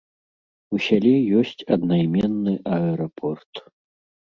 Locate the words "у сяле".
0.75-1.11